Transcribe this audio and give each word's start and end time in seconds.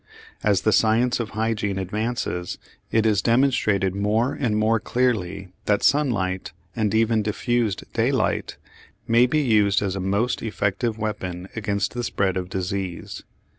As 0.43 0.61
the 0.61 0.71
science 0.71 1.19
of 1.19 1.29
hygiene 1.37 1.77
advances 1.77 2.57
it 2.91 3.05
is 3.05 3.21
demonstrated 3.21 3.93
more 3.93 4.33
and 4.33 4.57
more 4.57 4.79
clearly 4.79 5.49
that 5.65 5.83
sunlight 5.83 6.53
and 6.75 6.95
even 6.95 7.21
diffused 7.21 7.83
daylight 7.93 8.57
may 9.07 9.27
be 9.27 9.41
used 9.41 9.79
as 9.83 9.95
a 9.95 9.99
most 9.99 10.41
effective 10.41 10.97
weapon 10.97 11.49
against 11.55 11.93
the 11.93 12.03
spread 12.03 12.35
of 12.35 12.49
disease. 12.49 13.21